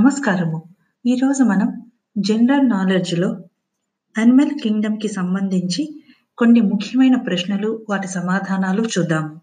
నమస్కారము. 0.00 0.58
ఈరోజు 1.04 1.42
మనం 1.42 1.68
జనరల్ 2.18 2.70
నాలెడ్జ్‌లో 2.70 3.28
అనిమల్ 4.16 4.60
కింగ్డమ్‌కి 4.62 5.08
సంబంధించి 5.08 5.82
కొన్ని 6.38 6.60
ముఖ్యమైన 6.60 7.16
ప్రశ్నలు, 7.16 7.86
వాటి 7.88 8.08
సమాధానాలు 8.08 8.82
చూద్దాము. 8.82 9.40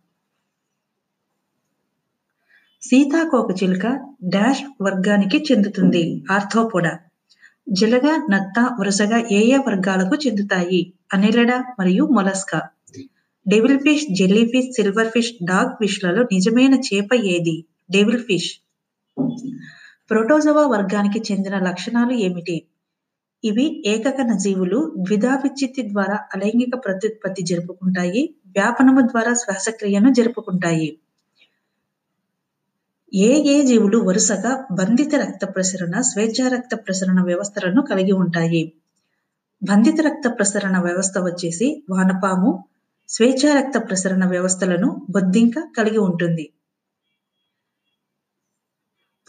సీతాకోకచిలుక 2.84 3.86
డాష్ 4.30 4.64
వర్గానికి 4.82 5.46
చెందుతుంది. 5.52 6.24
ఆర్థోపోడా 6.32 7.00
జలగ, 7.70 8.08
నత్త 8.30 8.78
వరుసగా 8.80 9.18
ఏ 9.32 9.42
ఏ 9.42 9.58
వర్గాలకు 9.58 10.16
చెందుతాయి? 10.16 10.94
అనిలడా 11.14 11.64
మరియు 11.80 12.04
mollusca. 12.04 12.62
Devil 13.48 13.80
fish, 13.80 14.06
jelly 14.14 14.46
fish, 14.46 14.72
silver 14.72 15.08
fish, 15.08 15.34
dog 15.44 15.76
ఫిష్‌లలో 15.82 16.24
నిజమైన 16.32 16.76
చేప 16.76 17.14
ఏది? 17.16 17.66
Devil 17.92 18.24
fish. 18.24 18.52
ప్రోటోజోవా 20.12 20.68
వర్గానికి 20.68 21.24
చెందిన 21.32 21.60
లక్షణాలు 21.60 22.12
ఏమిటి? 22.12 22.68
ఇవి 23.44 23.84
ఏకకణ 23.86 24.38
జీవులు 24.38 24.94
ద్విధా 24.98 25.42
ద్వారా 25.82 26.14
అలైంగిక 26.14 26.86
ప్రత్యుత్పత్తి 26.86 27.44
జరుపుకుంటాయి. 27.44 28.36
వ్యాపనము 28.48 29.02
ద్వారా 29.02 29.34
శ్వాసక్రియను 29.34 30.14
జరుపుకుంటాయి. 30.14 31.00
ఏ 33.14 33.44
ఏ 33.44 33.64
జీవులు 33.64 33.98
వరుసగా 33.98 34.68
బంధిత 34.72 35.16
రక్త 35.16 35.56
ప్రసరణ, 35.56 36.02
స్వేచ్ఛా 36.02 36.48
రక్త 36.48 36.76
ప్రసరణ 36.76 37.24
వ్యవస్థలను 37.24 37.82
కలిగి 37.82 38.12
ఉంటాయి? 38.12 38.74
బంధిత 39.64 39.96
రక్త 40.02 40.38
ప్రసరణ 40.38 40.78
వ్యవస్థ 40.78 41.18
వచ్చేసి 41.18 41.84
వానపాము, 41.90 42.64
స్వేచ్ఛా 43.10 43.60
రక్త 43.60 43.90
ప్రసరణ 43.90 44.26
వ్యవస్థలను 44.28 45.08
బొద్దింక 45.10 45.54
కలిగి 45.78 45.98
ఉంటుంది. 45.98 46.50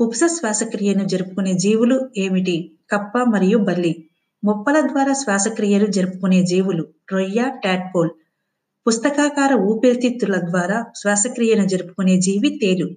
పుప్స 0.01 0.21
శ్వాసక్రియను 0.25 1.05
జరుపుకునే 1.05 1.53
జీవులు 1.53 2.11
ఏమిటి? 2.17 2.79
కప్ప 2.91 3.19
మరియు 3.19 3.59
బల్లి. 3.59 4.11
మొప్పల 4.45 4.81
ద్వారా 4.81 5.13
శ్వాసక్రియలు 5.13 5.87
జరుపుకునే 5.87 6.43
జీవులు 6.45 6.89
రొయ్య, 7.13 7.61
టాట్పోల్ 7.65 8.11
పుస్తకాకార 8.87 9.55
ఊపిరితిత్తుల 9.55 10.37
ద్వారా 10.37 10.85
శ్వాసక్రియను 10.97 11.69
జరుపుకునే 11.69 12.21
జీవి 12.21 12.59
తేలు. 12.63 12.91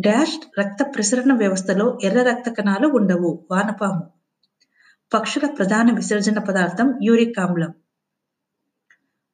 డాష్ 0.00 0.60
రక్త 0.60 0.94
ప్రసరణ 0.94 1.32
వ్యవస్థలో 1.32 1.98
ఎర్ర 2.04 2.22
రక్త 2.22 2.50
కణాలు 2.50 2.88
ఉండవు. 2.88 3.46
వానపాము. 3.50 4.10
పక్షుల 5.14 5.46
ప్రధాన 5.46 5.94
విసర్జన 5.94 6.38
పదార్థం 6.38 6.94
యూరిక్ 7.02 7.38
ఆమ్లం. 7.38 7.74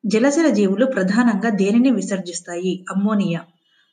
జలచర 0.07 0.48
జీవులు 0.48 0.87
ప్రధానంగా 0.87 1.48
దేనిని 1.48 1.91
విసర్జిస్తాయి? 1.91 2.85
అమ్మోనియా. 2.91 3.45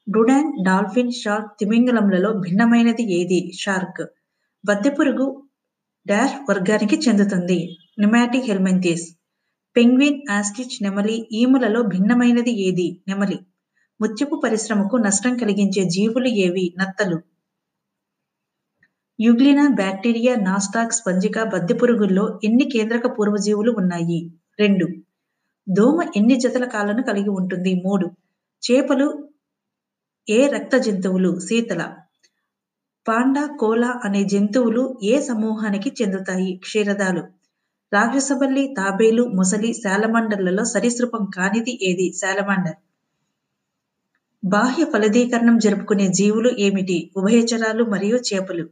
డుడాంగ్, 0.09 0.65
డాల్ఫిన్, 0.65 1.11
షార్క్, 1.11 1.59
తిమింగలంలలో 1.59 2.33
భిన్నమైనది 2.33 3.13
ఏది? 3.13 3.51
షార్క్. 3.59 4.07
వద్దెపురుగు 4.69 5.43
డాష్ 6.07 6.33
వర్గానికి 6.49 6.95
చెందుతుంది. 6.95 7.77
నిమాటిక్ 7.99 8.45
హెల్మింథేస్. 8.45 9.17
పెంగ్విన్, 9.77 10.31
ఆస్టిచ్ 10.31 10.83
నెమలి, 10.83 11.29
ఈములలో 11.31 11.81
భిన్నమైనది 11.83 12.61
ఏది? 12.61 13.01
నెమలి. 13.07 13.39
ముత్యపు 14.01 14.41
పరిశ్రమకు 14.43 14.97
నష్టం 14.97 15.37
కలిగించే 15.37 15.83
జీవులు 15.83 16.27
ఏవి? 16.27 16.73
నత్తలు. 16.77 17.21
యుగ్లినా, 19.19 19.67
బ్యాక్టీరియా 19.67 20.35
నాస్టాక్, 20.35 20.93
స్పంజిక, 20.93 21.43
బద్దెపురుగుల్లో 21.43 22.39
ఎన్ని 22.43 22.65
కేంద్రక 22.65 23.19
పూర్వజీవులు 23.19 23.71
ఉన్నాయి? 23.71 24.31
రెండు. 24.59 24.87
దోమ 25.69 26.09
ఎన్ని 26.15 26.35
జతల 26.35 26.65
కాళ్ళను 26.65 27.03
కలిగి 27.03 27.29
ఉంటుంది? 27.29 27.81
మూడు. 27.85 28.11
చేపలు 28.71 29.26
ఏ 30.29 30.47
రక్త 30.47 30.77
జంతువులు? 30.77 31.39
శీతల. 31.39 31.93
పాండా, 33.07 33.45
కోలా 33.45 34.01
అనే 34.03 34.23
జంతువులు 34.23 34.99
ఏ 35.03 35.21
సమూహానికి 35.21 35.95
చెందుతాయి? 36.01 36.57
క్షీరదాలు. 36.57 37.23
రాక్షసబల్లి, 37.93 38.75
తాబేలు, 38.77 39.23
మొసలి, 39.23 39.73
శాలమండర్లలో 39.73 40.65
సరీసృపం 40.65 41.27
కానిది 41.35 41.79
ఏది? 41.83 42.13
శాలమండర్ 42.13 42.75
బాహ్య 44.45 44.85
ఫలదీకరణం 44.85 45.57
జరుపుకునే 45.57 46.07
జీవులు 46.07 46.51
ఏమిటి? 46.59 47.11
ఉభయచరాలు 47.17 47.83
మరియు 47.83 48.17
చేపలు. 48.17 48.69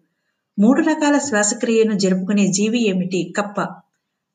మూడు 0.59 0.81
రకాల 0.81 1.17
శ్వాసక్రియను 1.17 1.93
జరుపుకునే 1.93 2.47
జీవి 2.47 2.87
ఏమిటి? 2.87 3.33
కప్ప. 3.37 3.61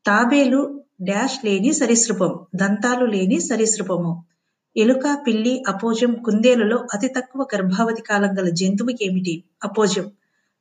తాబేలు 0.06 0.84
డాష్ 1.02 1.44
లేని 1.44 1.72
సరీసృపం. 1.72 2.46
దంతాలు 2.54 3.04
లేని 3.06 3.40
సరీసృపము. 3.40 4.29
ఎలుక, 4.76 5.24
పిల్లి, 5.26 5.62
అపోజం, 5.68 6.14
కుందేలులో 6.14 6.86
అతి 6.94 7.08
తక్కువ 7.08 7.46
గర్భావధి 7.54 8.02
కాలం 8.02 8.38
గల 8.38 8.48
జంతువు 8.48 8.90
ఏమిటి? 9.02 9.44
అపోజం. 9.64 10.10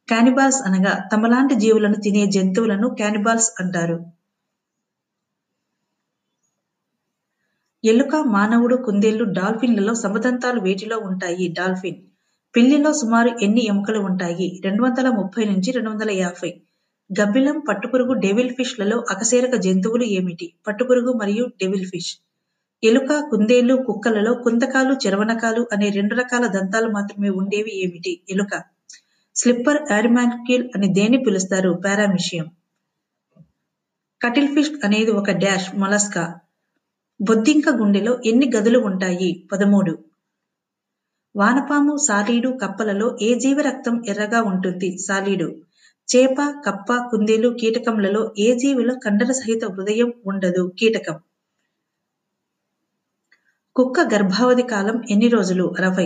కానిబాల్స్ 0.09 0.61
అనగా 0.61 1.09
తమలాంటి 1.13 1.55
జీవులను 1.55 1.95
తినే 1.95 2.25
జంతువులను 2.25 2.95
కానిబాల్స్ 2.99 3.51
అంటారు. 3.59 4.05
ఎలుక, 7.85 8.15
మానవుడు, 8.15 8.75
కుందేళ్ళు 8.75 9.23
డాల్ఫిన్లలో 9.23 9.93
సమదంతాలు 9.93 10.61
వేటిలో 10.61 10.97
ఉంటాయి? 10.97 11.47
డాల్ఫిన్. 11.47 11.95
పిల్లిలో 12.55 12.93
సుమారు 12.93 13.29
ఎన్ని 13.41 13.65
ఎముకలు 13.65 13.99
ఉంటాయి? 13.99 14.61
రెండు 14.63 14.83
వందల 14.83 15.09
ముప్పై 15.09 15.45
నుంచి 15.45 15.71
రెండు 15.71 15.89
వందల 15.89 16.11
యాభై. 16.11 16.61
గబ్బిలం, 17.21 17.59
పట్టుపురుగు, 17.69 18.13
డెవిల్ 18.13 18.55
ఫిష్లలో 18.55 19.05
అకశేరక 19.09 19.55
జంతువులు 19.55 20.03
ఏమిటి? 20.03 20.53
పట్టుపురుగు 20.67 21.13
మరియు 21.13 21.45
డెవిల్ 21.45 21.85
ఫిష్. 21.85 22.28
ఎలుక, 22.83 23.27
కుందేళ్ళు 23.31 23.75
కుక్కలలో 23.75 24.33
కుందకాలు, 24.33 25.07
చరవణకాలు 25.07 25.67
అనే 25.73 25.89
రెండు 25.89 26.15
రకాల 26.15 26.47
దంతాలు 26.47 26.89
మాత్రమే 26.89 27.29
ఉండేవి 27.29 27.81
ఏమిటి? 27.81 28.21
ఎలుక. 28.29 28.63
స్లిప్పర్ 29.35 29.91
యానిమాక్యుల్ 29.91 30.69
అని 30.75 30.87
దేన్ని 30.87 31.17
పిలుస్తారు? 31.17 31.81
పారామిషియం 31.85 32.45
కటిల్ 34.21 34.55
ఫిష్ 34.55 34.71
అనేది 34.83 35.11
ఒక 35.11 35.31
డాష్ 35.31 35.75
మొలస్కా. 35.75 36.35
బొద్దింక 37.21 37.69
గుండెలో 37.69 38.19
ఎన్ని 38.25 38.51
గదులు 38.57 38.79
ఉంటాయి? 38.79 39.49
పదమూడు. 39.51 39.97
వానపాము, 41.35 41.97
సాలీడు, 41.97 42.49
కప్పలలో 42.49 43.17
ఏ 43.21 43.35
జీవి 43.35 43.61
రక్తం 43.61 44.03
ఎర్రగా 44.07 44.41
ఉంటుంది? 44.41 44.97
సాలీడు. 44.97 45.55
చేప, 46.15 46.37
కప్ప, 46.65 47.07
కుందేలు, 47.11 47.49
కీటకములలో 47.49 48.33
ఏ 48.39 48.55
జీవిలో 48.55 48.95
కండర 48.95 49.31
సహిత 49.31 49.65
హృదయం 49.65 50.13
ఉండదు? 50.25 50.71
కీటకం. 50.79 51.19
కుక్క 53.79 53.99
గర్భావధి 54.13 54.61
కాలం 54.61 55.03
ఎన్ని 55.09 55.27
రోజులు? 55.27 55.73
అరవై. 55.79 56.05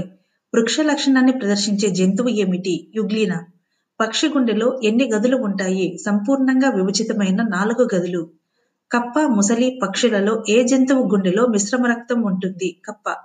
వృక్ష 0.55 0.79
లక్షణాన్ని 0.79 1.31
ప్రదర్శించే 1.31 1.89
జంతువు 1.89 2.29
ఏమిటి? 2.29 2.91
యుగ్లీనా 2.95 3.45
పక్షి 3.99 4.27
గుండెలో 4.27 4.79
ఎన్ని 4.83 5.11
గదులు 5.13 5.37
ఉంటాయి? 5.37 5.97
సంపూర్ణంగా 6.05 6.69
విభజితమైన 6.69 7.41
నాలుగు 7.41 7.87
గదులు. 7.95 8.29
కప్ప, 8.91 9.19
ముసలి 9.19 9.79
పక్షులలో 9.83 10.43
ఏ 10.49 10.63
జంతువు 10.63 11.09
గుండెలో 11.09 11.47
మిశ్రమ 11.47 11.85
రక్తం 11.85 12.21
ఉంటుంది? 12.21 12.81
కప్ప. 12.85 13.15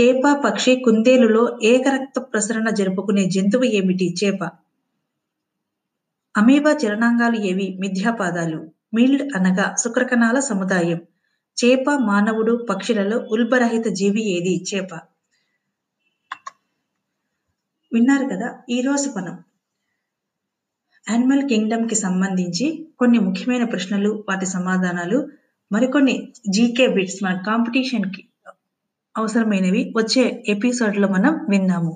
చేప, 0.00 0.42
పక్షి, 0.44 0.76
కుందేలులో 0.76 1.58
ఏకరక్త 1.62 2.20
ప్రసరణ 2.20 2.70
జరుపుకునే 2.70 3.24
జంతువు 3.24 3.64
ఏమిటి? 3.64 4.14
చేప. 4.24 4.44
అమీబా 6.36 6.70
చరణాంగాలు 6.72 7.36
ఏవి? 7.36 7.76
మిథ్యాపాదాలు. 7.80 8.68
మిల్డ్ 8.94 9.36
అనగా 9.36 9.74
శుక్రకణాల 9.74 10.38
సముదాయం. 10.38 11.00
చేప, 11.56 11.86
మానవుడు, 12.04 12.52
పక్షులలో 12.68 13.18
ఉల్బరహిత 13.30 13.86
జీవి 13.96 14.24
ఏది? 14.30 14.54
చేప. 14.70 14.90
విన్నారు 17.92 18.26
కదా 18.32 18.48
ఈరోజు 18.70 19.08
మనం 19.16 19.34
యానిమల్ 21.06 21.42
కింగ్డమ్‌కి 21.48 21.96
సంబంధించి 21.96 22.66
కొన్ని 22.98 23.18
ముఖ్యమైన 23.18 23.64
ప్రశ్నలు, 23.64 24.10
వాటి 24.28 24.46
సమాధానాలు, 24.46 25.18
మరికొన్ని 25.70 26.14
జీకే 26.50 26.86
బిట్స్ 26.88 27.20
మన 27.22 27.34
కాంపిటీషన్‌కి 27.46 28.22
అవసరమైనవి 29.14 29.82
వచ్చే 29.96 30.24
ఎపిసోడ్‌లో 30.48 31.08
మనం 31.08 31.34
విన్నాము 31.50 31.92